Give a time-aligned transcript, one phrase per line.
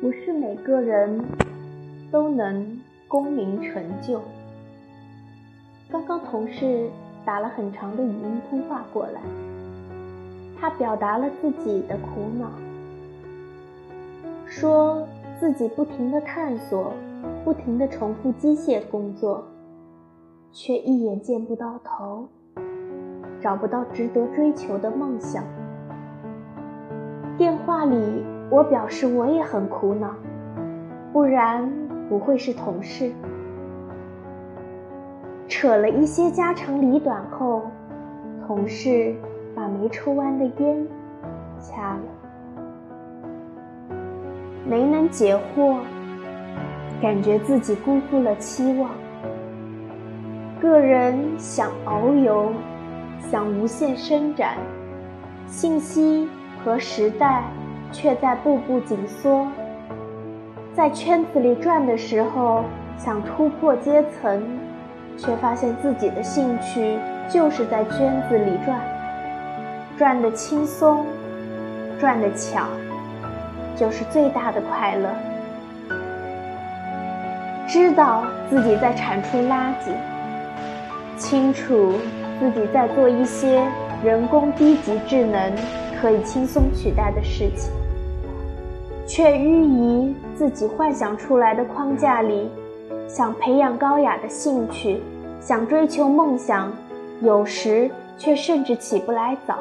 [0.00, 1.20] 不是每个人
[2.08, 4.22] 都能功名成就。
[5.90, 6.88] 刚刚同事
[7.24, 9.20] 打了很长的语音通话过来，
[10.60, 12.48] 他表达了自己的苦恼，
[14.46, 15.04] 说
[15.40, 16.92] 自己不停的探索，
[17.44, 19.44] 不停的重复机械工作，
[20.52, 22.28] 却一眼见不到头，
[23.40, 25.42] 找不到值得追求的梦想。
[27.36, 28.37] 电话里。
[28.50, 30.14] 我表示我也很苦恼，
[31.12, 31.70] 不然
[32.08, 33.12] 不会是同事。
[35.48, 37.62] 扯了一些家长里短后，
[38.46, 39.14] 同事
[39.54, 40.86] 把没抽完的烟
[41.60, 42.00] 掐了，
[44.66, 45.76] 没能解惑，
[47.02, 48.90] 感觉自己辜负了期望。
[50.60, 52.50] 个人想遨游，
[53.30, 54.56] 想无限伸展，
[55.46, 56.26] 信息
[56.64, 57.44] 和时代。
[57.92, 59.46] 却在步步紧缩，
[60.74, 62.64] 在圈子里转的时候，
[62.96, 64.42] 想突破阶层，
[65.16, 66.98] 却发现自己的兴趣
[67.28, 68.80] 就是在圈子里转，
[69.96, 71.04] 转的轻松，
[71.98, 72.66] 转的巧，
[73.74, 75.08] 就是最大的快乐。
[77.66, 79.92] 知道自己在产出垃圾，
[81.16, 81.94] 清楚
[82.40, 83.62] 自己在做一些
[84.02, 85.52] 人工低级智能
[86.00, 87.70] 可以轻松取代的事情。
[89.06, 92.50] 却寓于自己幻想出来的框架里，
[93.08, 95.02] 想培养高雅的兴趣，
[95.40, 96.70] 想追求梦想，
[97.22, 99.58] 有时却甚至起不来早，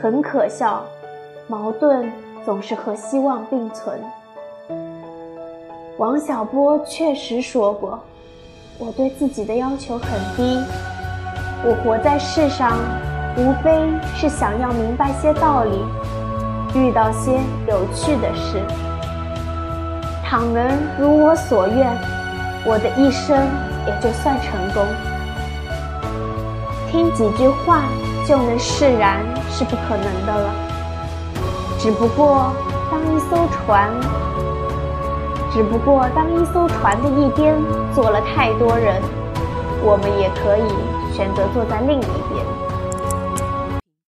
[0.00, 0.84] 很可笑。
[1.48, 2.10] 矛盾
[2.44, 4.00] 总是和希望并存。
[5.98, 7.98] 王小波确实说过
[8.78, 10.62] ：“我对自己的要求很低，
[11.64, 12.78] 我活在世上，
[13.36, 15.84] 无非是想要明白些道理。”
[16.76, 18.60] 遇到些有趣的事，
[20.24, 20.66] 倘能
[20.98, 21.96] 如我所愿，
[22.66, 23.38] 我的一生
[23.86, 24.84] 也就算成功。
[26.90, 27.84] 听几句话
[28.26, 30.50] 就能释然是不可能的了。
[31.78, 32.50] 只不过
[32.90, 33.88] 当一艘船，
[35.52, 37.54] 只不过当一艘船的一边
[37.94, 39.00] 坐了太多人，
[39.80, 42.53] 我们也可以选择坐在另一边。